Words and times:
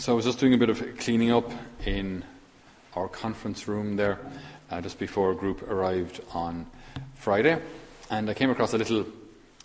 So 0.00 0.12
I 0.12 0.16
was 0.16 0.24
just 0.24 0.38
doing 0.38 0.54
a 0.54 0.56
bit 0.56 0.70
of 0.70 0.96
cleaning 0.96 1.30
up 1.30 1.52
in 1.84 2.24
our 2.96 3.06
conference 3.06 3.68
room 3.68 3.96
there 3.96 4.18
uh, 4.70 4.80
just 4.80 4.98
before 4.98 5.30
a 5.30 5.34
group 5.34 5.60
arrived 5.68 6.22
on 6.32 6.64
Friday, 7.16 7.60
and 8.08 8.30
I 8.30 8.32
came 8.32 8.48
across 8.48 8.72
a 8.72 8.78
little 8.78 9.04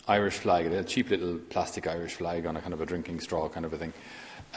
Irish 0.10 0.34
flag, 0.34 0.66
a 0.66 0.84
cheap 0.84 1.10
little 1.10 1.38
plastic 1.38 1.88
Irish 1.88 2.16
flag 2.16 2.46
on 2.48 2.58
a 2.58 2.62
kind 2.62 2.74
of 2.74 2.82
a 2.82 2.86
drinking 2.86 3.22
straw 3.22 3.48
kind 3.48 3.66
of 3.66 3.72
a 3.72 3.78
thing. 3.78 3.94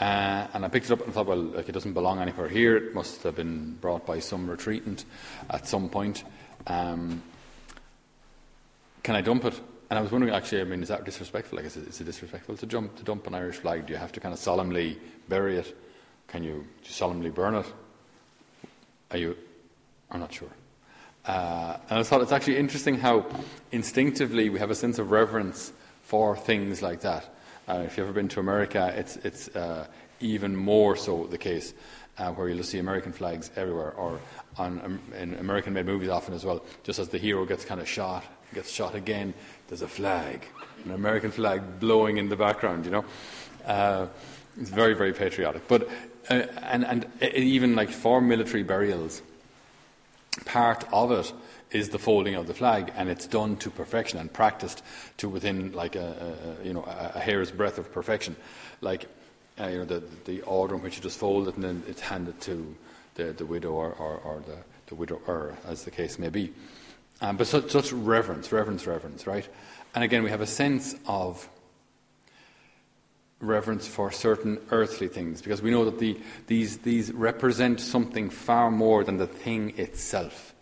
Uh, 0.00 0.48
and 0.52 0.64
I 0.64 0.68
picked 0.68 0.86
it 0.86 0.92
up 0.92 1.04
and 1.04 1.14
thought, 1.14 1.26
well, 1.26 1.42
like, 1.42 1.68
it 1.68 1.72
doesn't 1.72 1.92
belong 1.92 2.18
anywhere 2.18 2.48
here. 2.48 2.76
It 2.76 2.92
must 2.92 3.22
have 3.22 3.36
been 3.36 3.74
brought 3.80 4.04
by 4.04 4.18
some 4.18 4.48
retreatant 4.48 5.04
at 5.48 5.68
some 5.68 5.88
point. 5.88 6.24
Um, 6.66 7.22
can 9.04 9.14
I 9.14 9.20
dump 9.20 9.44
it? 9.44 9.60
And 9.90 9.98
I 9.98 10.02
was 10.02 10.12
wondering, 10.12 10.34
actually, 10.34 10.60
I 10.60 10.64
mean, 10.64 10.82
is 10.82 10.88
that 10.88 11.04
disrespectful? 11.04 11.56
Like, 11.56 11.66
is 11.66 11.76
it, 11.76 11.88
is 11.88 12.00
it 12.00 12.04
disrespectful 12.04 12.56
to, 12.58 12.66
jump, 12.66 12.96
to 12.96 13.04
dump 13.04 13.26
an 13.26 13.34
Irish 13.34 13.56
flag? 13.56 13.86
Do 13.86 13.94
you 13.94 13.98
have 13.98 14.12
to 14.12 14.20
kind 14.20 14.34
of 14.34 14.38
solemnly 14.38 14.98
bury 15.28 15.56
it? 15.56 15.76
Can 16.26 16.44
you, 16.44 16.66
solemnly 16.82 17.30
burn 17.30 17.54
it? 17.54 17.66
Are 19.10 19.16
you? 19.16 19.36
I'm 20.10 20.20
not 20.20 20.32
sure. 20.32 20.50
Uh, 21.24 21.78
and 21.88 21.98
I 21.98 22.02
thought 22.02 22.20
it's 22.20 22.32
actually 22.32 22.58
interesting 22.58 22.98
how 22.98 23.26
instinctively 23.72 24.50
we 24.50 24.58
have 24.58 24.70
a 24.70 24.74
sense 24.74 24.98
of 24.98 25.10
reverence 25.10 25.72
for 26.02 26.36
things 26.36 26.82
like 26.82 27.00
that. 27.00 27.34
Uh, 27.68 27.82
if 27.86 27.96
you've 27.96 28.06
ever 28.06 28.14
been 28.14 28.28
to 28.28 28.40
America, 28.40 28.92
it's, 28.96 29.16
it's 29.16 29.48
uh, 29.56 29.86
even 30.20 30.56
more 30.56 30.96
so 30.96 31.26
the 31.26 31.38
case, 31.38 31.74
uh, 32.18 32.30
where 32.32 32.48
you'll 32.48 32.62
see 32.62 32.78
American 32.78 33.12
flags 33.12 33.50
everywhere, 33.56 33.92
or 33.92 34.20
on, 34.56 34.80
um, 34.84 35.00
in 35.18 35.34
American 35.34 35.72
made 35.72 35.86
movies 35.86 36.08
often 36.08 36.34
as 36.34 36.44
well. 36.44 36.64
Just 36.82 36.98
as 36.98 37.08
the 37.08 37.18
hero 37.18 37.44
gets 37.44 37.64
kind 37.64 37.80
of 37.80 37.88
shot, 37.88 38.24
gets 38.54 38.70
shot 38.70 38.94
again, 38.94 39.34
there's 39.68 39.82
a 39.82 39.88
flag, 39.88 40.46
an 40.84 40.92
American 40.92 41.30
flag 41.30 41.80
blowing 41.80 42.16
in 42.16 42.28
the 42.28 42.36
background, 42.36 42.84
you 42.84 42.90
know. 42.90 43.04
Uh, 43.64 44.06
it's 44.58 44.70
very, 44.70 44.94
very 44.94 45.12
patriotic. 45.12 45.68
But, 45.68 45.88
uh, 46.30 46.46
and, 46.62 46.84
and 46.84 47.06
even 47.22 47.76
like 47.76 47.90
for 47.90 48.20
military 48.20 48.62
burials, 48.62 49.22
part 50.44 50.84
of 50.92 51.12
it 51.12 51.32
is 51.70 51.90
the 51.90 51.98
folding 51.98 52.34
of 52.34 52.46
the 52.46 52.54
flag, 52.54 52.92
and 52.96 53.08
it's 53.08 53.26
done 53.26 53.56
to 53.56 53.70
perfection 53.70 54.18
and 54.18 54.32
practiced 54.32 54.82
to 55.18 55.28
within 55.28 55.72
like 55.72 55.96
a, 55.96 56.58
a 56.62 56.66
you 56.66 56.72
know 56.72 56.82
a, 56.82 57.20
hair's 57.20 57.50
breadth 57.50 57.78
of 57.78 57.92
perfection, 57.92 58.34
like 58.80 59.06
uh, 59.60 59.66
you 59.66 59.78
know 59.78 59.84
the 59.84 60.02
the 60.24 60.40
order 60.42 60.76
in 60.76 60.82
which 60.82 60.96
you 60.96 61.02
just 61.02 61.18
fold 61.18 61.46
it 61.46 61.54
and 61.56 61.64
then 61.64 61.82
it's 61.86 62.00
handed 62.00 62.40
to 62.40 62.74
the, 63.18 63.32
the 63.32 63.44
widow 63.44 63.72
or, 63.72 63.92
or, 63.92 64.16
or 64.18 64.42
the, 64.46 64.56
the 64.86 64.94
widower, 64.94 65.54
as 65.66 65.84
the 65.84 65.90
case 65.90 66.18
may 66.18 66.30
be. 66.30 66.52
Um, 67.20 67.36
but 67.36 67.46
such, 67.46 67.70
such 67.70 67.92
reverence, 67.92 68.52
reverence, 68.52 68.86
reverence, 68.86 69.26
right? 69.26 69.48
And 69.94 70.04
again, 70.04 70.22
we 70.22 70.30
have 70.30 70.40
a 70.40 70.46
sense 70.46 70.94
of 71.06 71.48
reverence 73.40 73.86
for 73.86 74.10
certain 74.10 74.58
earthly 74.70 75.08
things 75.08 75.42
because 75.42 75.62
we 75.62 75.70
know 75.70 75.84
that 75.84 75.98
the, 75.98 76.18
these, 76.46 76.78
these 76.78 77.12
represent 77.12 77.80
something 77.80 78.30
far 78.30 78.70
more 78.70 79.04
than 79.04 79.16
the 79.16 79.26
thing 79.26 79.78
itself. 79.78 80.54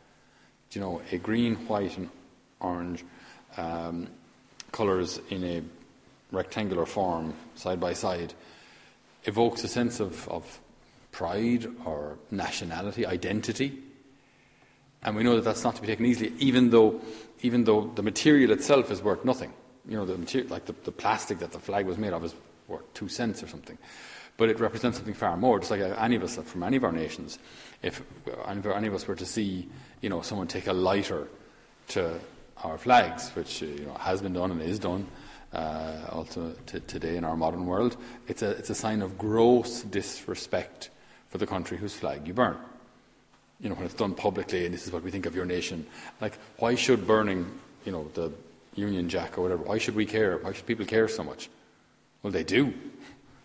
You 0.73 0.81
know, 0.81 1.03
a 1.11 1.17
green, 1.17 1.55
white, 1.69 1.97
and 1.97 2.11
orange 2.61 3.03
um, 3.57 4.09
colours 4.73 5.19
in 5.31 5.43
a 5.45 5.63
rectangular 6.33 6.85
form, 6.85 7.33
side 7.55 7.81
by 7.81 7.95
side, 7.95 8.35
evokes 9.25 9.65
a 9.65 9.69
sense 9.69 10.01
of, 10.01 10.29
of 10.29 10.61
pride 11.13 11.67
or 11.85 12.19
nationality, 12.31 13.07
identity. 13.07 13.79
And 15.03 15.15
we 15.15 15.23
know 15.23 15.37
that 15.37 15.45
that's 15.45 15.63
not 15.63 15.77
to 15.77 15.81
be 15.81 15.87
taken 15.87 16.07
easily, 16.07 16.33
even 16.39 16.71
though, 16.71 17.01
even 17.43 17.65
though 17.65 17.93
the 17.95 18.03
material 18.03 18.51
itself 18.51 18.91
is 18.91 19.03
worth 19.03 19.25
nothing. 19.25 19.53
You 19.89 19.97
know, 19.97 20.05
the 20.05 20.19
material, 20.19 20.51
like 20.51 20.67
the, 20.67 20.75
the 20.85 20.93
plastic 20.93 21.39
that 21.39 21.53
the 21.53 21.61
flag 21.61 21.87
was 21.87 21.97
made 21.97 22.13
of 22.13 22.25
is 22.25 22.35
worth 22.67 22.93
two 22.95 23.09
cents 23.09 23.43
or 23.43 23.49
something. 23.49 23.79
But 24.37 24.51
it 24.51 24.61
represents 24.61 24.99
something 24.99 25.15
far 25.15 25.37
more, 25.37 25.59
just 25.59 25.71
like 25.71 25.81
any 25.81 26.17
of 26.17 26.23
us 26.23 26.37
from 26.37 26.63
any 26.63 26.77
of 26.77 26.85
our 26.85 26.93
nations. 26.93 27.39
If 27.83 28.03
any 28.47 28.87
of 28.89 28.95
us 28.95 29.07
were 29.07 29.17
to 29.17 29.27
see, 29.27 29.69
you 30.01 30.09
know, 30.09 30.21
someone 30.23 30.47
take 30.47 30.67
a 30.67 30.73
lighter 30.73 31.29
to 31.89 32.19
our 32.65 32.77
flags, 32.77 33.31
which 33.31 33.63
you 33.63 33.87
know, 33.87 33.95
has 33.95 34.21
been 34.21 34.33
done 34.33 34.51
and 34.51 34.61
is 34.61 34.79
done 34.79 35.07
uh, 35.53 35.93
also 36.11 36.55
t- 36.67 36.81
today 36.81 37.17
in 37.17 37.25
our 37.25 37.37
modern 37.37 37.67
world, 37.67 37.97
it's 38.29 38.43
a, 38.43 38.51
it's 38.51 38.71
a 38.71 38.75
sign 38.75 39.03
of 39.03 39.17
gross 39.17 39.83
disrespect 39.83 40.91
for 41.29 41.39
the 41.39 41.47
country 41.47 41.79
whose 41.79 41.95
flag 41.95 42.27
you 42.27 42.35
burn. 42.35 42.57
You 43.61 43.71
know, 43.71 43.75
when 43.75 43.87
it's 43.87 43.95
done 43.95 44.15
publicly 44.15 44.67
and 44.67 44.75
this 44.75 44.87
is 44.87 44.93
what 44.93 45.03
we 45.03 45.11
think 45.11 45.27
of 45.27 45.35
your 45.35 45.47
nation. 45.47 45.87
Like, 46.21 46.39
why 46.59 46.75
should 46.75 47.07
burning, 47.07 47.51
you 47.85 47.93
know, 47.93 48.09
the 48.15 48.31
Union 48.75 49.09
Jack 49.09 49.39
or 49.39 49.43
whatever, 49.43 49.63
why 49.63 49.79
should 49.79 49.95
we 49.95 50.07
care? 50.07 50.39
Why 50.39 50.53
should 50.53 50.67
people 50.67 50.85
care 50.85 51.09
so 51.09 51.25
much? 51.25 51.49
Well, 52.23 52.33
they 52.33 52.45
do. 52.45 52.75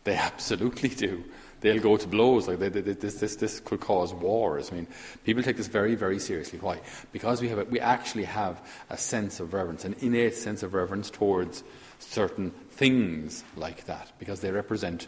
They 0.03 0.15
absolutely 0.15 0.89
do. 0.89 1.23
They'll 1.59 1.79
go 1.79 1.95
to 1.95 2.07
blows. 2.07 2.47
Like 2.47 2.57
they, 2.57 2.69
they, 2.69 2.81
this, 2.81 3.15
this, 3.19 3.35
this 3.35 3.59
could 3.59 3.81
cause 3.81 4.15
wars. 4.15 4.71
I 4.71 4.75
mean, 4.75 4.87
people 5.23 5.43
take 5.43 5.57
this 5.57 5.67
very, 5.67 5.93
very 5.93 6.17
seriously. 6.17 6.57
Why? 6.57 6.81
Because 7.11 7.39
we, 7.39 7.49
have 7.49 7.59
a, 7.59 7.65
we 7.65 7.79
actually 7.79 8.23
have 8.23 8.59
a 8.89 8.97
sense 8.97 9.39
of 9.39 9.53
reverence, 9.53 9.85
an 9.85 9.95
innate 9.99 10.33
sense 10.33 10.63
of 10.63 10.73
reverence 10.73 11.11
towards 11.11 11.63
certain 11.99 12.49
things 12.71 13.43
like 13.55 13.85
that, 13.85 14.11
because 14.17 14.41
they 14.41 14.49
represent 14.49 15.05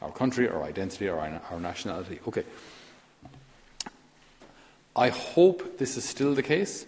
our 0.00 0.12
country, 0.12 0.48
our 0.48 0.62
identity, 0.62 1.08
our, 1.08 1.18
our 1.50 1.58
nationality. 1.58 2.20
Okay. 2.28 2.44
I 4.96 5.10
hope 5.10 5.78
this 5.78 5.96
is 5.96 6.04
still 6.04 6.34
the 6.34 6.42
case, 6.42 6.86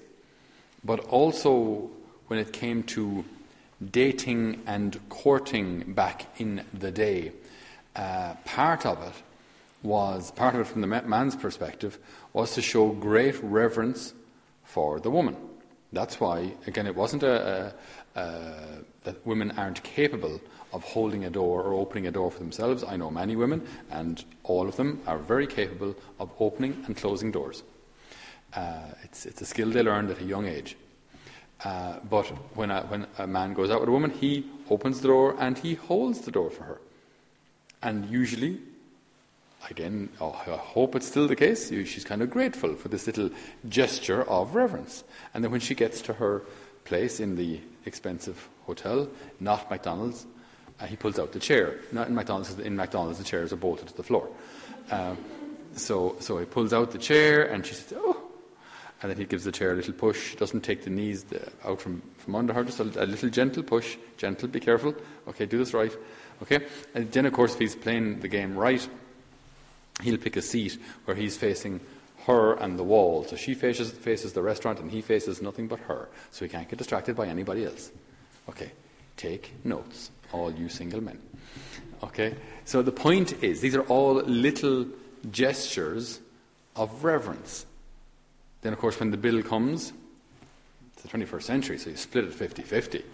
but 0.85 1.01
also 1.01 1.91
when 2.27 2.39
it 2.39 2.53
came 2.53 2.83
to 2.85 3.25
dating 3.91 4.63
and 4.67 5.01
courting 5.09 5.93
back 5.93 6.27
in 6.39 6.65
the 6.73 6.91
day, 6.91 7.33
uh, 7.97 8.35
part 8.45 8.85
of 8.85 9.03
it 9.03 9.15
was, 9.83 10.31
part 10.33 10.55
of 10.55 10.61
it 10.61 10.67
from 10.67 10.81
the 10.81 10.87
man's 10.87 11.37
perspective, 11.37 11.99
was 12.33 12.55
to 12.55 12.63
show 12.63 12.91
great 12.91 13.43
reverence 13.43 14.15
for 14.65 15.01
the 15.01 15.11
woman. 15.11 15.37
That's 15.93 16.21
why, 16.21 16.53
again, 16.67 16.87
it 16.87 16.95
wasn't 16.95 17.23
a, 17.23 17.75
a, 18.15 18.21
a, 18.21 18.55
that 19.05 19.27
women 19.27 19.51
aren't 19.57 19.83
capable 19.83 20.41
of 20.73 20.85
holding 20.85 21.25
a 21.25 21.31
door 21.31 21.63
or 21.63 21.75
opening 21.75 22.07
a 22.07 22.13
door 22.13 22.31
for 22.31 22.39
themselves. 22.39 22.85
I 22.85 22.97
know 22.97 23.11
many 23.11 23.35
women, 23.35 23.67
and 23.91 24.23
all 24.45 24.69
of 24.69 24.77
them 24.77 25.01
are 25.07 25.19
very 25.19 25.47
capable 25.47 25.97
of 26.21 26.31
opening 26.39 26.85
and 26.87 26.97
closing 26.97 27.33
doors. 27.33 27.65
Uh, 28.55 28.81
it's, 29.03 29.27
it's 29.27 29.41
a 29.41 29.47
skill 29.47 29.71
they 29.71 29.83
learned 29.83 30.11
at 30.11 30.21
a 30.21 30.25
young 30.25 30.47
age. 30.47 30.77
Uh, 31.65 31.97
but 32.09 32.27
when 32.57 32.71
a, 32.71 32.83
when 32.83 33.07
a 33.19 33.27
man 33.27 33.53
goes 33.53 33.71
out 33.71 33.81
with 33.81 33.89
a 33.89 33.93
woman, 33.93 34.11
he 34.11 34.47
opens 34.71 35.01
the 35.01 35.09
door 35.09 35.37
and 35.39 35.59
he 35.59 35.75
holds 35.75 36.21
the 36.23 36.31
door 36.31 36.51
for 36.51 36.65
her. 36.65 36.81
And 37.83 38.07
usually, 38.07 38.61
again, 39.69 40.09
oh, 40.21 40.33
I 40.47 40.57
hope 40.57 40.95
it's 40.95 41.07
still 41.07 41.29
the 41.29 41.37
case, 41.37 41.69
she's 41.69 42.05
kind 42.05 42.23
of 42.23 42.31
grateful 42.31 42.75
for 42.77 42.89
this 42.89 43.07
little 43.07 43.31
gesture 43.69 44.23
of 44.25 44.55
reverence. 44.55 45.05
And 45.35 45.45
then 45.45 45.51
when 45.51 45.61
she 45.61 45.75
gets 45.75 46.01
to 46.03 46.15
her 46.15 46.43
place 46.85 47.21
in 47.21 47.37
the 47.37 47.61
expensive 47.85 48.49
hotel, 48.67 49.09
not 49.39 49.71
McDonald's, 49.71 50.27
uh, 50.81 50.87
he 50.87 50.97
pulls 50.97 51.19
out 51.19 51.33
the 51.33 51.39
chair. 51.39 51.79
Not 51.93 52.09
in 52.09 52.15
McDonald's, 52.15 52.59
in 52.59 52.75
McDonald's 52.75 53.19
the 53.19 53.25
chairs 53.25 53.53
are 53.53 53.57
bolted 53.57 53.89
to 53.89 53.97
the 53.97 54.03
floor. 54.03 54.29
Uh, 54.91 55.15
so, 55.77 56.17
so 56.21 56.39
he 56.39 56.47
pulls 56.47 56.73
out 56.73 56.91
the 56.91 56.99
chair 56.99 57.45
and 57.45 57.65
she 57.65 57.75
says, 57.75 57.95
Oh, 57.97 58.20
and 59.03 59.11
then 59.11 59.17
he 59.17 59.25
gives 59.25 59.45
the 59.45 59.53
chair 59.53 59.73
a 59.73 59.75
little 59.75 59.95
push, 59.95 60.35
doesn't 60.37 60.61
take 60.61 60.85
the 60.85 60.91
knees 60.91 61.25
out 61.65 61.81
from, 61.81 62.03
from 62.19 62.35
under 62.35 62.53
her, 62.53 62.65
just 62.65 62.81
a, 62.81 62.83
a, 62.83 63.07
little 63.07 63.31
gentle 63.31 63.63
push. 63.63 63.97
Gentle, 64.19 64.49
be 64.49 64.61
careful. 64.61 64.95
Okay, 65.27 65.47
do 65.47 65.57
this 65.57 65.73
right. 65.73 65.93
Okay? 66.43 66.67
And 66.95 67.11
then, 67.11 67.25
of 67.25 67.33
course, 67.33 67.55
if 67.55 67.61
he's 67.61 67.75
playing 67.75 68.21
the 68.21 68.29
game 68.29 68.57
right, 68.57 68.87
he'll 70.03 70.19
pick 70.19 70.37
a 70.37 70.43
seat 70.43 70.79
where 71.07 71.17
he's 71.17 71.37
facing 71.37 71.81
her 72.27 72.55
and 72.55 72.79
the 72.79 72.83
wall. 72.83 73.25
So 73.25 73.37
she 73.37 73.55
faces, 73.55 73.91
faces 73.91 74.35
the 74.35 74.43
restaurant 74.43 74.81
and 74.81 74.91
he 74.91 75.01
faces 75.01 75.41
nothing 75.41 75.67
but 75.67 75.81
her. 75.81 76.09
So 76.31 76.45
he 76.45 76.51
can't 76.51 76.69
get 76.69 76.79
distracted 76.79 77.17
by 77.17 77.27
anybody 77.27 77.65
else. 77.65 77.91
Okay, 78.51 78.73
take 79.17 79.55
notes, 79.65 80.11
all 80.33 80.53
you 80.53 80.69
single 80.69 81.01
men. 81.01 81.19
Okay? 82.03 82.35
So 82.67 82.83
the 82.83 82.93
point 82.93 83.43
is, 83.43 83.63
these 83.63 83.75
are 83.75 83.83
all 83.83 84.15
little 84.15 84.87
gestures 85.31 86.21
of 86.77 87.03
reverence. 87.05 87.65
Then, 88.63 88.73
of 88.73 88.79
course, 88.79 89.01
when 89.01 89.11
the 89.11 89.17
bill 89.17 89.43
comes, 89.43 89.93
it's 90.93 91.03
the 91.03 91.09
21st 91.09 91.43
century, 91.43 91.79
so 91.79 91.91
you 91.91 91.97
split 91.97 92.25
it 92.25 92.35
50 92.35 92.63
50. 92.63 93.05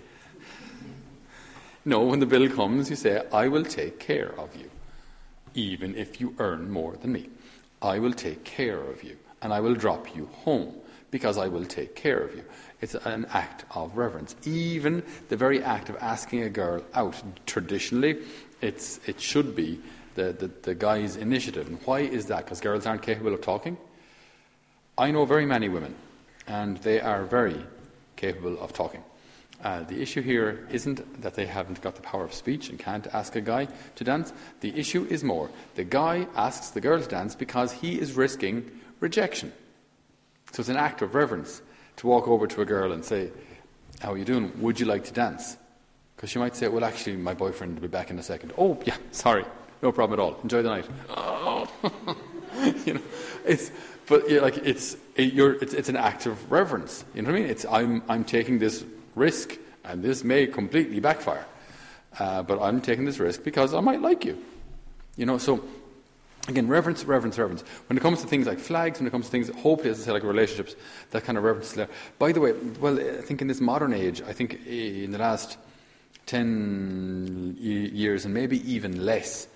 No, 1.85 2.03
when 2.03 2.19
the 2.19 2.27
bill 2.27 2.49
comes, 2.51 2.91
you 2.91 2.97
say, 2.97 3.23
I 3.33 3.47
will 3.47 3.65
take 3.65 4.01
care 4.01 4.35
of 4.39 4.57
you, 4.57 4.71
even 5.55 5.95
if 5.95 6.21
you 6.21 6.35
earn 6.41 6.71
more 6.71 6.97
than 6.97 7.13
me. 7.13 7.31
I 7.81 8.01
will 8.01 8.13
take 8.13 8.43
care 8.43 8.81
of 8.81 9.05
you, 9.05 9.17
and 9.41 9.53
I 9.53 9.61
will 9.61 9.75
drop 9.75 10.17
you 10.17 10.27
home 10.45 10.75
because 11.13 11.39
I 11.39 11.47
will 11.47 11.65
take 11.65 11.95
care 11.95 12.19
of 12.19 12.35
you. 12.35 12.45
It's 12.81 12.97
an 12.97 13.27
act 13.33 13.65
of 13.71 13.97
reverence. 13.97 14.35
Even 14.45 15.05
the 15.29 15.37
very 15.37 15.63
act 15.63 15.89
of 15.89 15.97
asking 16.01 16.43
a 16.43 16.51
girl 16.51 16.83
out, 16.93 17.23
traditionally, 17.47 18.19
it's, 18.61 18.99
it 19.07 19.21
should 19.21 19.55
be 19.55 19.81
the, 20.17 20.33
the, 20.33 20.51
the 20.63 20.75
guy's 20.75 21.15
initiative. 21.15 21.69
And 21.69 21.79
why 21.85 22.01
is 22.01 22.27
that? 22.27 22.45
Because 22.45 22.61
girls 22.61 22.85
aren't 22.85 23.03
capable 23.03 23.33
of 23.33 23.43
talking? 23.43 23.77
I 24.99 25.11
know 25.11 25.27
very 25.27 25.45
many 25.45 25.69
women, 25.69 25.95
and 26.47 26.79
they 26.79 27.01
are 27.01 27.25
very 27.25 27.65
capable 28.17 28.59
of 28.61 28.73
talking. 28.73 29.03
Uh, 29.63 29.83
the 29.85 30.01
issue 30.01 30.23
here 30.23 30.67
isn't 30.71 31.23
that 31.23 31.35
they 31.35 31.47
haven't 31.47 31.81
got 31.83 31.97
the 31.97 32.03
power 32.03 32.25
of 32.25 32.33
speech 32.33 32.71
and 32.71 32.79
can't 32.79 33.07
ask 33.09 33.37
a 33.37 33.41
guy 33.41 33.69
to 33.97 34.05
dance. 34.05 34.33
The 34.61 34.79
issue 34.79 35.07
is 35.09 35.25
more 35.25 35.51
the 35.75 35.85
guy 35.85 36.27
asks 36.35 36.71
the 36.71 36.81
girl 36.81 37.01
to 37.01 37.09
dance 37.09 37.35
because 37.35 37.73
he 37.73 38.01
is 38.01 38.13
risking 38.13 38.71
rejection. 39.01 39.53
So 40.53 40.61
it's 40.61 40.69
an 40.69 40.77
act 40.77 41.03
of 41.03 41.15
reverence 41.15 41.63
to 41.97 42.07
walk 42.07 42.29
over 42.29 42.47
to 42.47 42.63
a 42.63 42.65
girl 42.65 42.93
and 42.93 43.05
say, 43.05 43.31
How 44.01 44.13
are 44.13 44.19
you 44.19 44.25
doing? 44.25 44.53
Would 44.61 44.81
you 44.81 44.87
like 44.87 45.05
to 45.05 45.13
dance? 45.13 45.57
Because 46.17 46.31
she 46.31 46.39
might 46.39 46.57
say, 46.57 46.69
Well, 46.69 46.85
actually, 46.85 47.17
my 47.17 47.35
boyfriend 47.35 47.75
will 47.75 47.83
be 47.83 47.89
back 47.89 48.11
in 48.11 48.19
a 48.19 48.23
second. 48.23 48.53
Oh, 48.57 48.79
yeah, 48.85 48.97
sorry. 49.11 49.45
No 49.83 49.93
problem 49.93 50.19
at 50.19 50.23
all. 50.23 50.41
Enjoy 50.43 50.63
the 50.63 50.71
night. 50.71 52.17
You 52.87 52.95
know, 52.95 53.03
it's, 53.45 53.71
but 54.07 54.31
yeah, 54.31 54.41
like 54.41 54.59
it's, 54.59 54.95
it, 55.17 55.37
it's, 55.37 55.75
it's 55.75 55.89
an 55.89 55.97
act 55.97 56.27
of 56.27 56.51
reverence. 56.51 57.05
You 57.15 57.23
know 57.23 57.31
what 57.31 57.39
I 57.39 57.41
mean? 57.41 57.51
It's, 57.51 57.65
I'm, 57.67 58.03
I'm 58.09 58.25
taking 58.25 58.59
this 58.59 58.85
risk, 59.15 59.57
and 59.85 60.03
this 60.03 60.25
may 60.25 60.47
completely 60.47 61.01
backfire. 61.01 61.45
Uh, 62.19 62.43
but 62.43 62.61
I'm 62.63 62.81
taking 62.81 63.05
this 63.05 63.19
risk 63.19 63.43
because 63.43 63.75
I 63.75 63.81
might 63.81 64.01
like 64.01 64.25
you. 64.25 64.43
You 65.17 65.27
know, 65.27 65.39
so 65.39 65.63
again, 66.49 66.69
reverence, 66.69 67.05
reverence, 67.05 67.39
reverence. 67.39 67.63
When 67.89 67.97
it 67.97 68.01
comes 68.01 68.21
to 68.23 68.27
things 68.27 68.47
like 68.47 68.59
flags, 68.59 68.99
when 68.99 69.07
it 69.07 69.11
comes 69.11 69.27
to 69.27 69.31
things, 69.31 69.49
hopefully, 69.49 69.91
as 69.91 70.01
I 70.01 70.05
say, 70.07 70.13
like 70.13 70.23
relationships, 70.23 70.77
that 71.11 71.25
kind 71.25 71.37
of 71.37 71.45
reverence 71.45 71.73
there. 71.73 71.89
By 72.19 72.33
the 72.33 72.41
way, 72.41 72.53
well, 72.81 72.99
I 72.99 73.23
think 73.23 73.43
in 73.43 73.49
this 73.49 73.61
modern 73.61 73.93
age, 73.93 74.23
I 74.23 74.33
think 74.33 74.67
in 74.67 75.13
the 75.13 75.19
last 75.19 75.59
10 76.27 77.57
years, 77.59 78.25
and 78.25 78.35
maybe 78.35 78.71
even 78.71 79.05
less, 79.05 79.49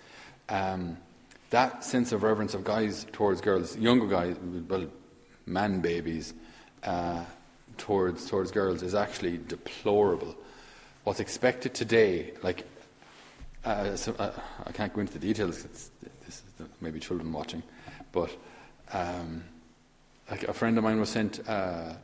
um, 0.49 0.97
that 1.50 1.85
sense 1.85 2.12
of 2.12 2.23
reverence 2.23 2.55
of 2.55 2.64
guys 2.64 3.06
towards 3.12 3.41
girls, 3.41 3.76
younger 3.76 4.06
guys, 4.06 4.37
well, 4.69 4.87
man 5.47 5.81
babies, 5.81 6.32
uh, 6.85 7.25
towards, 7.76 8.29
towards 8.29 8.50
girls 8.50 8.82
is 8.82 8.94
actually 8.94 9.38
deplorable. 9.38 10.37
What's 11.05 11.20
expected 11.20 11.75
today, 11.75 12.32
like, 12.43 12.67
uh, 13.64 13.97
so, 13.97 14.14
uh, 14.19 14.32
I 14.64 14.73
can't 14.73 14.93
go 14.93 15.00
into 15.00 15.12
the 15.12 15.19
details, 15.19 15.64
it's, 15.64 15.91
this 16.25 16.43
is 16.58 16.67
maybe 16.81 17.00
children 17.00 17.32
watching, 17.32 17.62
but 18.12 18.31
um, 18.93 19.44
like 20.31 20.44
a 20.44 20.52
friend 20.52 20.79
of 20.79 20.85
mine 20.85 21.00
was 21.00 21.08
sent 21.08 21.47
uh, 21.49 21.94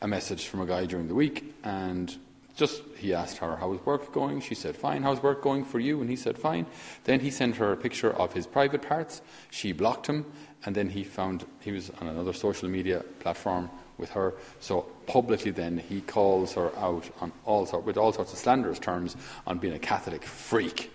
a 0.00 0.08
message 0.08 0.46
from 0.46 0.60
a 0.62 0.66
guy 0.66 0.86
during 0.86 1.08
the 1.08 1.14
week, 1.14 1.54
and 1.62 2.16
just 2.60 2.82
he 2.96 3.12
asked 3.12 3.38
her 3.38 3.56
how 3.56 3.70
was 3.70 3.84
work 3.84 4.12
going. 4.12 4.40
She 4.40 4.54
said 4.54 4.76
fine. 4.76 5.02
How's 5.02 5.22
work 5.22 5.42
going 5.42 5.64
for 5.64 5.80
you? 5.80 6.00
And 6.00 6.08
he 6.08 6.14
said 6.14 6.38
fine. 6.38 6.66
Then 7.04 7.20
he 7.20 7.30
sent 7.30 7.56
her 7.56 7.72
a 7.72 7.76
picture 7.76 8.12
of 8.12 8.34
his 8.34 8.46
private 8.46 8.82
parts. 8.82 9.22
She 9.50 9.72
blocked 9.72 10.06
him, 10.06 10.26
and 10.64 10.76
then 10.76 10.90
he 10.90 11.02
found 11.02 11.46
he 11.60 11.72
was 11.72 11.90
on 12.00 12.06
another 12.06 12.32
social 12.32 12.68
media 12.68 13.02
platform 13.18 13.70
with 13.98 14.10
her. 14.10 14.34
So 14.60 14.82
publicly, 15.06 15.50
then 15.50 15.78
he 15.78 16.02
calls 16.02 16.52
her 16.52 16.70
out 16.78 17.10
on 17.20 17.32
all 17.44 17.66
sort, 17.66 17.84
with 17.84 17.96
all 17.96 18.12
sorts 18.12 18.32
of 18.32 18.38
slanderous 18.38 18.78
terms 18.78 19.16
on 19.46 19.58
being 19.58 19.74
a 19.74 19.78
Catholic 19.78 20.22
freak 20.22 20.92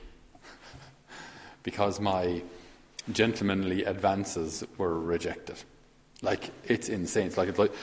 because 1.64 2.00
my 2.00 2.44
gentlemanly 3.12 3.84
advances 3.84 4.64
were 4.78 5.00
rejected. 5.00 5.58
Like 6.22 6.52
it's 6.64 6.90
insane. 6.90 7.28
It's 7.28 7.38
like, 7.38 7.50
it's 7.50 7.60
like 7.60 7.74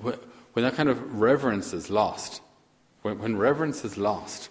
when 0.00 0.64
that 0.64 0.74
kind 0.74 0.88
of 0.88 1.20
reverence 1.20 1.72
is 1.72 1.90
lost, 1.90 2.40
when, 3.08 3.18
when 3.18 3.36
reverence 3.36 3.84
is 3.84 3.96
lost 3.96 4.50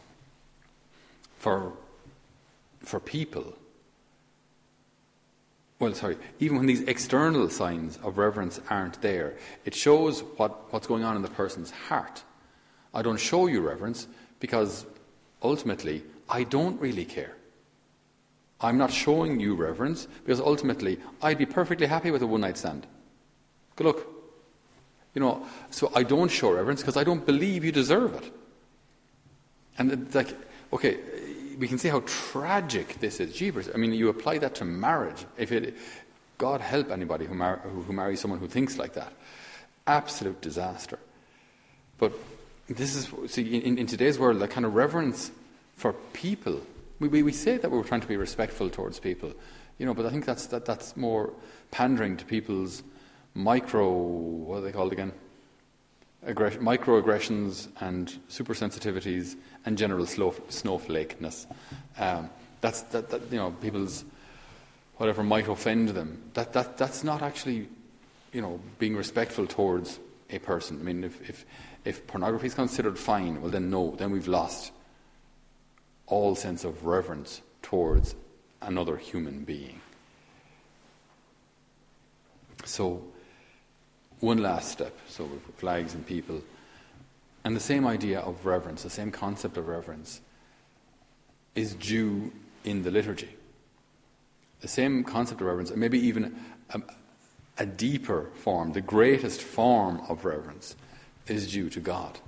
for 1.38 1.74
for 2.82 3.00
people 3.00 3.54
well, 5.80 5.94
sorry, 5.94 6.18
even 6.40 6.58
when 6.58 6.66
these 6.66 6.82
external 6.82 7.50
signs 7.50 8.00
of 8.02 8.18
reverence 8.18 8.60
aren't 8.70 9.00
there, 9.02 9.36
it 9.64 9.76
shows 9.76 10.22
what, 10.38 10.74
what's 10.74 10.88
going 10.88 11.04
on 11.04 11.16
in 11.16 11.22
the 11.22 11.30
person's 11.30 11.70
heart. 11.70 12.24
I 12.94 13.04
don't 13.04 13.20
show 13.20 13.46
you 13.46 13.62
reverence 13.62 14.08
because 14.40 14.88
ultimately 15.44 16.04
I 16.28 16.44
don't 16.44 16.82
really 16.82 17.06
care. 17.06 17.36
I'm 18.60 18.80
not 18.80 18.92
showing 18.92 19.40
you 19.40 19.54
reverence 19.54 20.08
because 20.24 20.40
ultimately 20.40 20.98
I'd 21.22 21.38
be 21.38 21.46
perfectly 21.46 21.86
happy 21.86 22.10
with 22.10 22.24
a 22.24 22.28
one 22.28 22.42
night 22.42 22.58
stand. 22.58 22.88
Good 23.76 23.86
luck. 23.86 23.98
You 25.14 25.22
know, 25.22 25.46
so 25.70 25.92
I 25.96 26.02
don't 26.02 26.30
show 26.30 26.52
reverence 26.54 26.82
because 26.82 26.98
I 26.98 27.04
don't 27.04 27.24
believe 27.24 27.64
you 27.64 27.72
deserve 27.72 28.16
it. 28.16 28.34
And 29.78 29.92
it's 29.92 30.16
like, 30.16 30.36
okay, 30.74 30.98
we 31.58 31.68
can 31.68 31.78
see 31.78 31.90
how 31.90 32.02
tragic 32.06 33.00
this 33.00 33.20
is. 33.20 33.34
Jeepers. 33.34 33.70
I 33.74 33.78
mean, 33.78 33.94
you 33.94 34.10
apply 34.10 34.40
that 34.40 34.56
to 34.56 34.66
marriage. 34.66 35.26
If 35.38 35.52
it, 35.52 35.76
God 36.38 36.62
help 36.62 36.92
anybody 36.92 37.26
who, 37.26 37.34
mar- 37.34 37.62
who 37.64 37.92
marries 37.94 38.20
someone 38.20 38.40
who 38.40 38.48
thinks 38.48 38.78
like 38.78 38.94
that. 38.94 39.12
Absolute 39.86 40.42
disaster. 40.42 41.00
But 41.98 42.14
this 42.68 42.96
is, 42.96 43.32
see, 43.32 43.58
in, 43.58 43.78
in 43.78 43.88
today's 43.88 44.20
world, 44.20 44.40
that 44.40 44.50
kind 44.50 44.66
of 44.66 44.76
reverence 44.76 45.32
for 45.76 45.94
people, 46.14 46.62
we, 47.00 47.08
we, 47.08 47.24
we 47.24 47.32
say 47.32 47.58
that 47.58 47.72
we're 47.72 47.84
trying 47.84 48.02
to 48.02 48.08
be 48.08 48.18
respectful 48.18 48.70
towards 48.70 49.00
people, 49.00 49.34
you 49.78 49.86
know, 49.86 49.94
but 49.94 50.06
I 50.06 50.10
think 50.10 50.26
that's, 50.26 50.48
that, 50.48 50.66
that's 50.66 50.98
more 50.98 51.34
pandering 51.72 52.18
to 52.18 52.26
people's 52.26 52.84
micro, 53.34 53.90
what 53.90 54.58
are 54.58 54.62
they 54.62 54.72
called 54.72 54.92
again? 54.92 55.14
Aggress- 56.26 56.58
microaggressions 56.58 57.68
and 57.80 58.20
supersensitivities 58.30 59.36
and 59.66 59.78
general 59.78 60.06
snowflakeness. 60.06 61.46
Um, 61.98 62.30
that's 62.62 62.82
that, 62.84 63.10
that, 63.10 63.22
you 63.32 63.38
know 63.38 63.52
people's 63.52 64.04
whatever 64.96 65.24
might 65.24 65.48
offend 65.48 65.90
them. 65.90 66.22
That, 66.34 66.54
that 66.54 66.78
that's 66.78 67.04
not 67.04 67.22
actually 67.22 67.70
you 68.34 68.42
know 68.42 68.60
being 68.80 68.96
respectful 68.96 69.46
towards 69.46 70.00
a 70.30 70.40
person. 70.40 70.80
I 70.80 70.84
mean, 70.84 71.04
if 71.04 71.30
if, 71.30 71.46
if 71.86 72.08
pornography 72.08 72.48
is 72.48 72.54
considered 72.54 72.98
fine, 72.98 73.42
well 73.42 73.52
then 73.52 73.70
no, 73.70 73.96
then 73.98 74.12
we've 74.12 74.28
lost 74.28 74.72
all 76.08 76.36
sense 76.36 76.64
of 76.64 76.86
reverence 76.86 77.42
towards 77.62 78.16
another 78.62 78.98
human 78.98 79.44
being. 79.44 79.82
So, 82.66 83.04
one 84.20 84.38
last 84.38 84.72
step. 84.72 84.98
So, 85.08 85.30
flags 85.58 85.94
and 85.94 86.06
people. 86.06 86.42
And 87.44 87.56
the 87.56 87.62
same 87.62 87.88
idea 87.88 88.20
of 88.20 88.46
reverence, 88.46 88.84
the 88.84 88.90
same 88.90 89.12
concept 89.12 89.58
of 89.58 89.68
reverence, 89.68 90.22
is 91.56 91.74
due 91.74 92.32
in 92.64 92.84
the 92.84 92.92
liturgy. 92.92 93.30
The 94.62 94.68
same 94.68 95.04
concept 95.04 95.42
of 95.42 95.48
reverence, 95.48 95.70
and 95.70 95.80
maybe 95.80 96.00
even 96.00 96.36
a, 96.72 96.82
a 97.58 97.66
deeper 97.66 98.30
form, 98.34 98.74
the 98.74 98.82
greatest 98.82 99.42
form 99.42 100.02
of 100.10 100.26
reverence, 100.26 100.76
is 101.28 101.52
due 101.52 101.70
to 101.70 101.80
God. 101.80 102.20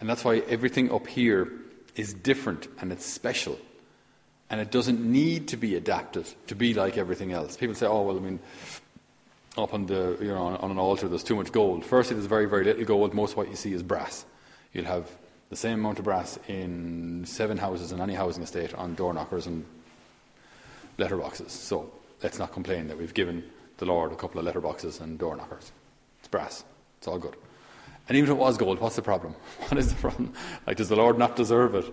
And 0.00 0.08
that's 0.08 0.24
why 0.24 0.38
everything 0.48 0.92
up 0.92 1.06
here 1.06 1.50
is 1.96 2.12
different 2.12 2.68
and 2.80 2.92
it's 2.92 3.06
special. 3.06 3.58
And 4.50 4.60
it 4.60 4.70
doesn't 4.70 5.00
need 5.00 5.48
to 5.48 5.56
be 5.56 5.74
adapted 5.74 6.26
to 6.48 6.54
be 6.54 6.74
like 6.74 6.98
everything 6.98 7.32
else. 7.32 7.56
People 7.56 7.74
say, 7.74 7.86
oh, 7.86 8.02
well, 8.02 8.16
I 8.16 8.20
mean, 8.20 8.40
up 9.56 9.72
on 9.72 9.86
the 9.86 10.16
you 10.20 10.28
know 10.28 10.42
on, 10.42 10.56
on, 10.56 10.70
an 10.70 10.78
altar 10.78 11.08
there's 11.08 11.22
too 11.22 11.36
much 11.36 11.52
gold. 11.52 11.84
Firstly, 11.84 12.16
there's 12.16 12.26
very 12.26 12.46
very 12.46 12.64
little 12.64 12.84
gold. 12.84 13.14
Most 13.14 13.32
of 13.32 13.36
what 13.36 13.48
you 13.48 13.56
see 13.56 13.72
is 13.72 13.82
brass. 13.82 14.24
You'll 14.72 14.86
have 14.86 15.08
the 15.50 15.56
same 15.56 15.80
amount 15.80 15.98
of 15.98 16.04
brass 16.04 16.38
in 16.48 17.24
seven 17.26 17.58
houses 17.58 17.92
in 17.92 18.00
any 18.00 18.14
housing 18.14 18.42
estate 18.42 18.74
on 18.74 18.94
door 18.94 19.14
knockers 19.14 19.46
and 19.46 19.64
letterboxes. 20.98 21.50
So 21.50 21.92
let's 22.22 22.38
not 22.38 22.52
complain 22.52 22.88
that 22.88 22.98
we've 22.98 23.14
given 23.14 23.44
the 23.78 23.86
Lord 23.86 24.12
a 24.12 24.16
couple 24.16 24.40
of 24.40 24.52
letterboxes 24.52 25.00
and 25.00 25.18
door 25.18 25.36
knockers. 25.36 25.72
It's 26.18 26.28
brass. 26.28 26.64
It's 26.98 27.06
all 27.06 27.18
good. 27.18 27.36
And 28.08 28.16
even 28.16 28.30
if 28.30 28.36
it 28.36 28.40
was 28.40 28.56
gold, 28.56 28.80
what's 28.80 28.96
the 28.96 29.02
problem? 29.02 29.34
What 29.68 29.78
is 29.78 29.88
the 29.94 30.00
problem? 30.00 30.32
Like, 30.66 30.76
does 30.76 30.88
the 30.88 30.96
Lord 30.96 31.18
not 31.18 31.36
deserve 31.36 31.74
it? 31.74 31.86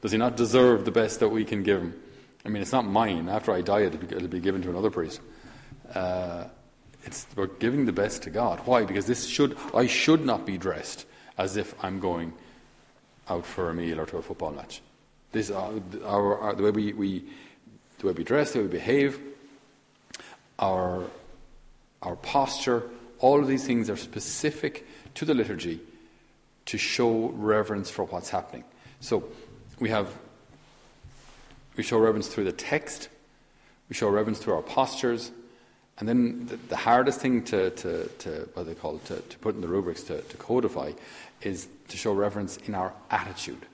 Does 0.00 0.12
he 0.12 0.18
not 0.18 0.36
deserve 0.36 0.84
the 0.84 0.90
best 0.90 1.20
that 1.20 1.28
we 1.28 1.44
can 1.44 1.62
give 1.62 1.80
him? 1.80 2.00
I 2.44 2.48
mean, 2.48 2.62
it's 2.62 2.72
not 2.72 2.86
mine. 2.86 3.28
After 3.28 3.52
I 3.52 3.60
die, 3.60 3.82
it'll 3.82 3.98
be, 3.98 4.14
it'll 4.14 4.28
be 4.28 4.40
given 4.40 4.62
to 4.62 4.70
another 4.70 4.90
priest. 4.90 5.20
Uh, 5.92 6.44
it's 7.06 7.26
about 7.32 7.60
giving 7.60 7.86
the 7.86 7.92
best 7.92 8.22
to 8.22 8.30
God. 8.30 8.60
Why? 8.64 8.84
Because 8.84 9.06
this 9.06 9.26
should 9.26 9.56
I 9.72 9.86
should 9.86 10.24
not 10.24 10.44
be 10.44 10.58
dressed 10.58 11.06
as 11.38 11.56
if 11.56 11.74
I'm 11.82 12.00
going 12.00 12.32
out 13.28 13.46
for 13.46 13.70
a 13.70 13.74
meal 13.74 14.00
or 14.00 14.06
to 14.06 14.18
a 14.18 14.22
football 14.22 14.50
match. 14.50 14.82
This 15.32 15.50
uh, 15.50 15.80
our, 16.04 16.38
our, 16.38 16.54
the 16.54 16.64
way 16.64 16.70
we, 16.70 16.92
we 16.92 17.24
the 17.98 18.08
way 18.08 18.12
we 18.12 18.24
dress, 18.24 18.52
the 18.52 18.58
way 18.58 18.64
we 18.66 18.72
behave, 18.72 19.20
our 20.58 21.04
our 22.02 22.16
posture, 22.16 22.90
all 23.20 23.40
of 23.40 23.48
these 23.48 23.64
things 23.64 23.88
are 23.88 23.96
specific 23.96 24.86
to 25.14 25.24
the 25.24 25.34
liturgy 25.34 25.80
to 26.66 26.78
show 26.78 27.28
reverence 27.28 27.90
for 27.90 28.04
what's 28.04 28.30
happening. 28.30 28.64
So 29.00 29.24
we 29.78 29.90
have 29.90 30.12
we 31.76 31.82
show 31.82 31.98
reverence 31.98 32.28
through 32.28 32.44
the 32.44 32.52
text, 32.52 33.08
we 33.88 33.94
show 33.94 34.08
reverence 34.08 34.38
through 34.38 34.54
our 34.54 34.62
postures, 34.62 35.30
and 35.98 36.08
then 36.08 36.46
the, 36.46 36.56
the 36.56 36.76
hardest 36.76 37.20
thing 37.20 37.42
to, 37.44 37.70
to, 37.70 38.06
to, 38.06 38.48
what 38.54 38.66
they 38.66 38.74
call 38.74 38.98
to, 38.98 39.16
to 39.18 39.38
put 39.38 39.54
in 39.54 39.60
the 39.60 39.68
rubrics 39.68 40.02
to, 40.04 40.20
to 40.20 40.36
codify 40.36 40.92
is 41.42 41.68
to 41.88 41.96
show 41.96 42.12
reverence 42.12 42.58
in 42.66 42.74
our 42.74 42.92
attitude. 43.10 43.64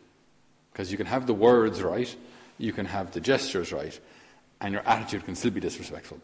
Because 0.73 0.91
you 0.91 0.97
can 0.97 1.07
have 1.07 1.27
the 1.27 1.35
words 1.35 1.83
right, 1.83 2.15
you 2.59 2.73
can 2.73 2.87
have 2.87 3.13
the 3.13 3.21
gestures 3.21 3.73
right, 3.73 3.99
and 4.61 4.73
your 4.73 4.83
attitude 4.87 5.25
can 5.25 5.35
still 5.35 5.51
be 5.51 5.61
disrespectful. 5.61 6.19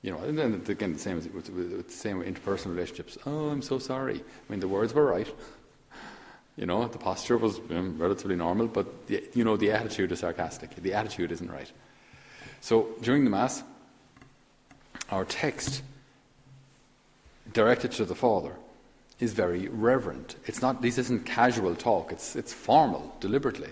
You 0.00 0.12
know, 0.12 0.18
and 0.18 0.36
then 0.36 0.62
again, 0.66 0.94
the 0.94 0.98
same 0.98 1.16
with, 1.16 1.32
with, 1.32 1.50
with 1.50 1.86
the 1.86 1.92
same 1.92 2.18
with 2.18 2.26
interpersonal 2.26 2.74
relationships. 2.74 3.18
Oh, 3.24 3.50
I'm 3.50 3.62
so 3.62 3.78
sorry. 3.78 4.16
I 4.16 4.50
mean, 4.50 4.60
the 4.60 4.66
words 4.66 4.92
were 4.94 5.04
right, 5.06 5.28
You 6.56 6.66
know, 6.66 6.86
the 6.86 6.98
posture 6.98 7.38
was 7.38 7.60
relatively 7.60 8.36
normal, 8.36 8.66
but 8.66 9.06
the, 9.06 9.24
you 9.32 9.44
know, 9.44 9.56
the 9.56 9.72
attitude 9.72 10.12
is 10.12 10.20
sarcastic. 10.20 10.74
The 10.74 10.92
attitude 10.92 11.32
isn't 11.32 11.50
right. 11.50 11.70
So 12.60 12.88
during 13.00 13.24
the 13.24 13.30
Mass, 13.30 13.62
our 15.12 15.24
text 15.26 15.82
directed 17.52 17.92
to 17.92 18.04
the 18.04 18.14
Father 18.14 18.56
is 19.20 19.34
very 19.34 19.68
reverent. 19.68 20.36
It's 20.46 20.62
not, 20.62 20.82
this 20.82 20.98
isn't 20.98 21.26
casual 21.26 21.76
talk, 21.76 22.10
it's, 22.10 22.34
it's 22.34 22.52
formal, 22.52 23.14
deliberately. 23.20 23.70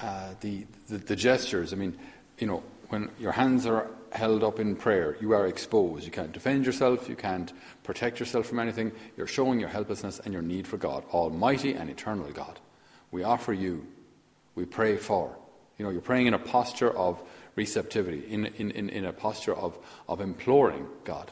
Uh, 0.00 0.34
the, 0.40 0.66
the, 0.88 0.98
the 0.98 1.16
gestures, 1.16 1.72
I 1.72 1.76
mean, 1.76 1.98
you 2.38 2.46
know, 2.46 2.62
when 2.88 3.10
your 3.18 3.32
hands 3.32 3.66
are 3.66 3.90
held 4.12 4.44
up 4.44 4.60
in 4.60 4.76
prayer, 4.76 5.16
you 5.20 5.32
are 5.32 5.46
exposed. 5.46 6.04
You 6.04 6.12
can't 6.12 6.32
defend 6.32 6.64
yourself, 6.64 7.08
you 7.08 7.16
can't 7.16 7.52
protect 7.82 8.20
yourself 8.20 8.46
from 8.46 8.60
anything. 8.60 8.92
You're 9.16 9.26
showing 9.26 9.58
your 9.58 9.68
helplessness 9.68 10.20
and 10.20 10.32
your 10.32 10.42
need 10.42 10.66
for 10.66 10.76
God, 10.76 11.04
Almighty 11.12 11.74
and 11.74 11.90
eternal 11.90 12.30
God. 12.30 12.60
We 13.10 13.24
offer 13.24 13.52
you, 13.52 13.86
we 14.54 14.64
pray 14.64 14.96
for. 14.96 15.36
You 15.76 15.84
know, 15.84 15.90
you're 15.90 16.00
praying 16.00 16.28
in 16.28 16.34
a 16.34 16.38
posture 16.38 16.96
of 16.96 17.20
receptivity, 17.56 18.24
in, 18.28 18.46
in, 18.46 18.70
in, 18.72 18.88
in 18.88 19.04
a 19.04 19.12
posture 19.12 19.54
of, 19.54 19.78
of 20.08 20.20
imploring 20.20 20.86
God. 21.04 21.30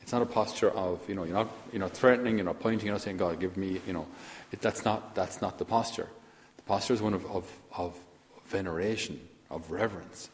It's 0.00 0.12
not 0.12 0.22
a 0.22 0.26
posture 0.26 0.70
of, 0.70 1.00
you 1.08 1.14
know, 1.14 1.24
you're 1.24 1.34
not, 1.34 1.50
you're 1.72 1.80
not 1.80 1.92
threatening, 1.92 2.36
you're 2.36 2.44
not 2.44 2.60
pointing, 2.60 2.86
you're 2.86 2.94
not 2.94 3.02
saying, 3.02 3.16
God, 3.16 3.40
give 3.40 3.56
me, 3.56 3.80
you 3.86 3.92
know, 3.92 4.06
it, 4.52 4.60
that's, 4.60 4.84
not, 4.84 5.14
that's 5.14 5.42
not 5.42 5.58
the 5.58 5.64
posture. 5.64 6.08
The 6.56 6.62
posture 6.62 6.94
is 6.94 7.02
one 7.02 7.12
of, 7.12 7.26
of, 7.26 7.50
of 7.76 7.98
veneration, 8.46 9.20
of 9.50 9.70
reverence. 9.70 10.30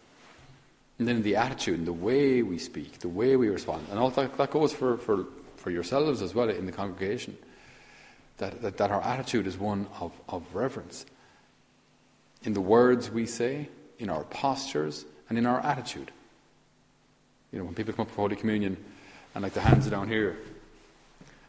And 0.99 1.09
then 1.09 1.23
the 1.23 1.37
attitude 1.37 1.78
and 1.78 1.87
the 1.87 1.92
way 1.92 2.42
we 2.42 2.59
speak, 2.59 2.99
the 2.99 3.09
way 3.09 3.35
we 3.37 3.49
respond, 3.49 3.87
and 3.90 3.99
all 3.99 4.11
that, 4.11 4.37
that 4.37 4.50
goes 4.50 4.73
for, 4.73 4.99
for, 4.99 5.25
for 5.56 5.71
yourselves 5.71 6.21
as 6.21 6.35
well 6.35 6.50
in 6.50 6.66
the 6.66 6.73
congregation, 6.73 7.37
that, 8.37 8.61
that, 8.62 8.76
that 8.76 8.90
our 8.90 9.00
attitude 9.00 9.47
is 9.47 9.56
one 9.56 9.87
of, 10.00 10.12
of 10.28 10.54
reverence. 10.54 11.06
In 12.42 12.52
the 12.52 12.61
words 12.61 13.11
we 13.11 13.25
say, 13.25 13.68
in 14.02 14.11
our 14.11 14.25
postures, 14.25 15.04
and 15.28 15.38
in 15.38 15.47
our 15.47 15.61
attitude. 15.61 16.11
You 17.52 17.59
know, 17.59 17.64
when 17.64 17.75
people 17.75 17.94
come 17.94 18.02
up 18.02 18.11
for 18.11 18.16
Holy 18.16 18.37
Communion 18.37 18.76
and 19.35 19.42
like 19.42 19.54
the 19.54 19.61
hands 19.61 19.87
are 19.87 19.90
down 19.90 20.09
here, 20.09 20.37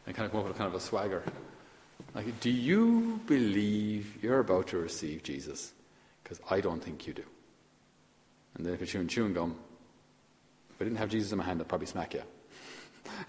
and 0.05 0.15
kind 0.15 0.25
of 0.25 0.31
come 0.31 0.41
up 0.41 0.47
with 0.47 0.55
a 0.55 0.57
kind 0.57 0.67
of 0.67 0.75
a 0.75 0.79
swagger. 0.79 1.23
Like, 2.13 2.39
do 2.39 2.49
you 2.49 3.19
believe 3.25 4.23
you're 4.23 4.39
about 4.39 4.67
to 4.67 4.77
receive 4.77 5.23
Jesus? 5.23 5.73
Because 6.23 6.39
I 6.49 6.61
don't 6.61 6.83
think 6.83 7.07
you 7.07 7.13
do. 7.13 7.23
And 8.55 8.65
then 8.65 8.73
if 8.73 8.79
you're 8.79 8.87
chewing 8.87 9.07
chewing 9.07 9.33
gum, 9.33 9.55
if 10.69 10.81
I 10.81 10.83
didn't 10.83 10.97
have 10.97 11.09
Jesus 11.09 11.31
in 11.31 11.37
my 11.37 11.43
hand, 11.43 11.59
I'd 11.59 11.67
probably 11.67 11.87
smack 11.87 12.13
you. 12.13 12.21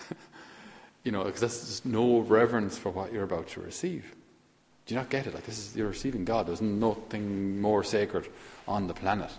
you 1.04 1.12
know, 1.12 1.24
because 1.24 1.40
that's 1.40 1.60
just 1.66 1.86
no 1.86 2.20
reverence 2.20 2.76
for 2.76 2.90
what 2.90 3.12
you're 3.12 3.24
about 3.24 3.48
to 3.48 3.60
receive. 3.60 4.14
Do 4.86 4.94
you 4.94 5.00
not 5.00 5.08
get 5.08 5.26
it? 5.26 5.34
Like 5.34 5.44
this 5.44 5.58
is 5.58 5.76
you're 5.76 5.88
receiving 5.88 6.24
God. 6.24 6.46
There's 6.46 6.60
nothing 6.60 7.60
more 7.60 7.82
sacred 7.82 8.28
on 8.68 8.86
the 8.86 8.94
planet. 8.94 9.30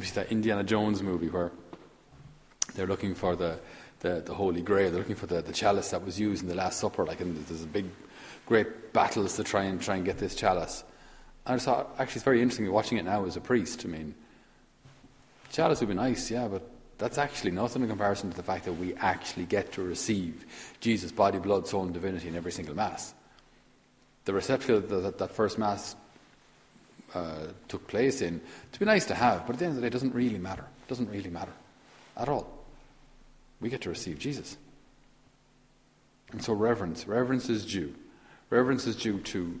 See 0.00 0.12
that 0.14 0.32
Indiana 0.32 0.64
Jones 0.64 1.02
movie 1.02 1.28
where 1.28 1.50
they're 2.74 2.86
looking 2.86 3.14
for 3.14 3.36
the, 3.36 3.58
the, 4.00 4.22
the 4.24 4.34
Holy 4.34 4.62
Grail. 4.62 4.90
They're 4.90 5.00
looking 5.00 5.16
for 5.16 5.26
the, 5.26 5.42
the 5.42 5.52
chalice 5.52 5.90
that 5.90 6.04
was 6.04 6.18
used 6.18 6.42
in 6.42 6.48
the 6.48 6.54
Last 6.54 6.80
Supper. 6.80 7.04
Like, 7.04 7.20
and 7.20 7.36
there's 7.46 7.64
a 7.64 7.66
big, 7.66 7.86
great 8.46 8.92
battles 8.92 9.36
to 9.36 9.44
try 9.44 9.64
and 9.64 9.80
try 9.80 9.96
and 9.96 10.04
get 10.04 10.18
this 10.18 10.34
chalice. 10.34 10.84
And 11.46 11.54
I 11.54 11.56
just 11.56 11.66
thought, 11.66 11.94
actually, 11.98 12.16
it's 12.16 12.24
very 12.24 12.40
interesting 12.40 12.70
watching 12.72 12.96
it 12.96 13.04
now 13.04 13.24
as 13.26 13.36
a 13.36 13.40
priest. 13.40 13.84
I 13.84 13.88
mean, 13.88 14.14
chalice 15.50 15.80
would 15.80 15.88
be 15.88 15.94
nice, 15.94 16.30
yeah, 16.30 16.48
but 16.48 16.66
that's 16.96 17.18
actually 17.18 17.50
nothing 17.50 17.82
in 17.82 17.88
comparison 17.88 18.30
to 18.30 18.36
the 18.36 18.42
fact 18.42 18.64
that 18.64 18.74
we 18.74 18.94
actually 18.94 19.46
get 19.46 19.72
to 19.72 19.82
receive 19.82 20.46
Jesus' 20.80 21.12
body, 21.12 21.38
blood, 21.38 21.66
soul, 21.66 21.84
and 21.84 21.92
divinity 21.92 22.28
in 22.28 22.36
every 22.36 22.52
single 22.52 22.74
Mass. 22.74 23.14
The 24.30 24.34
receptacle 24.34 24.80
that, 25.00 25.18
that, 25.18 25.32
first 25.32 25.58
Mass 25.58 25.96
uh, 27.14 27.46
took 27.66 27.88
place 27.88 28.22
in, 28.22 28.40
to 28.70 28.78
be 28.78 28.84
nice 28.84 29.04
to 29.06 29.14
have, 29.16 29.44
but 29.44 29.54
at 29.54 29.58
the 29.58 29.64
end 29.64 29.72
of 29.72 29.74
the 29.74 29.80
day, 29.80 29.88
it 29.88 29.92
doesn't 29.92 30.14
really 30.14 30.38
matter. 30.38 30.62
It 30.62 30.88
doesn't 30.88 31.10
really 31.10 31.30
matter 31.30 31.50
at 32.16 32.28
all. 32.28 32.48
We 33.60 33.70
get 33.70 33.80
to 33.80 33.88
receive 33.88 34.20
Jesus. 34.20 34.56
And 36.30 36.44
so, 36.44 36.52
reverence. 36.52 37.08
Reverence 37.08 37.48
is 37.48 37.66
due. 37.66 37.92
Reverence 38.50 38.86
is 38.86 38.94
due 38.94 39.18
to 39.18 39.58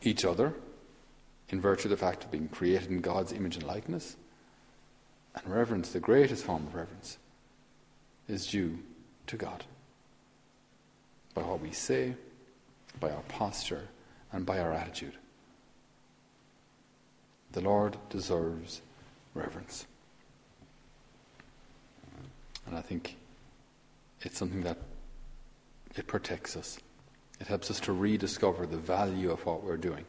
each 0.00 0.24
other 0.24 0.54
in 1.50 1.60
virtue 1.60 1.88
of 1.88 1.90
the 1.90 1.98
fact 1.98 2.24
of 2.24 2.30
being 2.30 2.48
created 2.48 2.88
in 2.88 3.02
God's 3.02 3.34
image 3.34 3.56
and 3.56 3.66
likeness. 3.66 4.16
And 5.34 5.46
reverence, 5.46 5.90
the 5.90 6.00
greatest 6.00 6.42
form 6.42 6.68
of 6.68 6.74
reverence, 6.74 7.18
is 8.30 8.46
due 8.46 8.78
to 9.26 9.36
God. 9.36 9.64
By 11.34 11.42
what 11.42 11.60
we 11.60 11.72
say, 11.72 12.14
by 13.00 13.10
our 13.10 13.22
posture, 13.28 13.88
and 14.32 14.44
by 14.44 14.58
our 14.58 14.72
attitude. 14.72 15.14
The 17.52 17.60
Lord 17.60 17.96
deserves 18.10 18.82
reverence. 19.34 19.86
And 22.66 22.76
I 22.76 22.82
think 22.82 23.16
it's 24.20 24.36
something 24.36 24.62
that 24.62 24.76
it 25.96 26.06
protects 26.06 26.56
us. 26.56 26.78
It 27.40 27.46
helps 27.46 27.70
us 27.70 27.80
to 27.80 27.92
rediscover 27.92 28.66
the 28.66 28.76
value 28.76 29.30
of 29.30 29.44
what 29.46 29.64
we're 29.64 29.76
doing. 29.76 30.04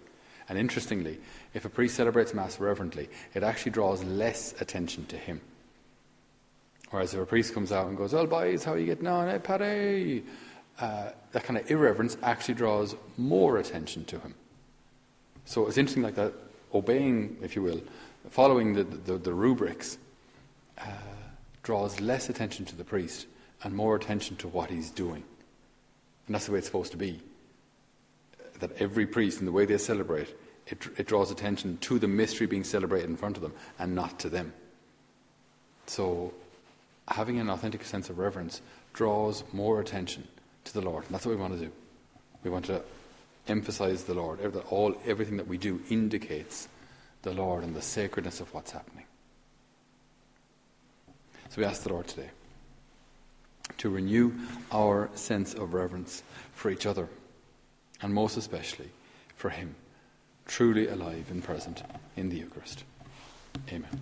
And 0.50 0.58
interestingly, 0.58 1.20
if 1.54 1.64
a 1.64 1.70
priest 1.70 1.96
celebrates 1.96 2.34
Mass 2.34 2.60
reverently, 2.60 3.08
it 3.34 3.44
actually 3.44 3.72
draws 3.72 4.04
less 4.04 4.60
attention 4.60 5.06
to 5.06 5.16
him. 5.16 5.42
Whereas 6.90 7.14
if 7.14 7.20
a 7.20 7.26
priest 7.26 7.54
comes 7.54 7.72
out 7.72 7.88
and 7.88 7.96
goes, 7.96 8.14
Well, 8.14 8.26
boys, 8.26 8.64
how 8.64 8.74
are 8.74 8.80
you 8.80 8.88
getting 8.88 9.08
on? 9.08 9.30
Hey, 9.30 9.40
Paddy! 9.40 10.24
Uh, 10.80 11.12
that 11.34 11.44
kind 11.44 11.60
of 11.60 11.70
irreverence 11.70 12.18
actually 12.24 12.54
draws 12.54 12.96
more 13.18 13.58
attention 13.58 14.06
to 14.06 14.20
him. 14.20 14.34
So 15.46 15.68
it's 15.68 15.78
interesting, 15.78 16.04
like 16.04 16.16
that, 16.16 16.34
obeying, 16.74 17.38
if 17.42 17.56
you 17.56 17.62
will, 17.62 17.82
following 18.30 18.74
the, 18.74 18.84
the, 18.84 19.18
the 19.18 19.34
rubrics, 19.34 19.98
uh, 20.78 20.86
draws 21.64 22.00
less 22.00 22.30
attention 22.30 22.66
to 22.66 22.76
the 22.76 22.86
priest 22.86 23.28
and 23.64 23.76
more 23.76 23.96
attention 23.96 24.38
to 24.38 24.48
what 24.48 24.70
he's 24.70 24.90
doing. 24.90 25.24
And 26.28 26.36
that's 26.36 26.46
the 26.46 26.54
way 26.54 26.60
it's 26.60 26.68
supposed 26.68 26.92
to 26.92 26.98
be 26.98 27.20
that 28.60 28.72
every 28.78 29.06
priest, 29.06 29.40
in 29.40 29.46
the 29.46 29.52
way 29.52 29.66
they 29.66 29.78
celebrate, 29.78 30.36
it, 30.68 30.88
it 30.98 31.08
draws 31.08 31.32
attention 31.32 31.78
to 31.78 31.98
the 32.00 32.08
mystery 32.08 32.46
being 32.46 32.64
celebrated 32.64 33.10
in 33.10 33.18
front 33.18 33.36
of 33.36 33.42
them 33.42 33.54
and 33.78 33.96
not 33.96 34.20
to 34.20 34.30
them. 34.30 34.54
So, 35.88 36.34
having 37.08 37.40
an 37.40 37.50
authentic 37.50 37.84
sense 37.84 38.10
of 38.10 38.18
reverence 38.18 38.62
draws 38.94 39.44
more 39.52 39.82
attention 39.82 40.28
to 40.70 40.80
the 40.80 40.86
Lord. 40.86 41.06
And 41.06 41.14
that's 41.14 41.26
what 41.26 41.36
we 41.36 41.42
want 41.42 41.60
to 41.60 41.66
do. 41.66 41.72
We 42.44 42.50
want 42.50 42.66
to 42.66 42.82
emphasize 43.48 44.04
the 44.04 44.14
Lord. 44.14 44.40
All, 44.70 44.96
everything 45.06 45.38
that 45.38 45.48
we 45.48 45.58
do 45.58 45.82
indicates 45.90 46.68
the 47.22 47.34
Lord 47.34 47.64
and 47.64 47.76
the 47.76 47.82
sacredness 47.82 48.40
of 48.40 48.54
what's 48.54 48.72
happening. 48.72 49.06
So 51.50 51.62
we 51.62 51.66
ask 51.66 51.84
the 51.84 51.92
Lord 51.92 52.08
today 52.08 52.30
to 53.78 53.90
renew 53.90 54.34
our 54.72 55.10
sense 55.16 55.54
of 55.54 55.74
reverence 55.74 56.24
for 56.54 56.70
each 56.70 56.86
other 56.86 57.10
and 58.02 58.14
most 58.14 58.38
especially 58.38 58.90
for 59.36 59.50
Him, 59.50 59.76
truly 60.46 60.88
alive 60.88 61.28
and 61.30 61.44
present 61.44 61.84
in 62.16 62.30
the 62.30 62.38
Eucharist. 62.38 62.84
Amen. 63.70 64.00